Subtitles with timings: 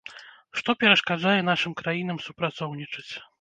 [0.61, 3.09] Што перашкаджае нашым краінам супрацоўнічаць?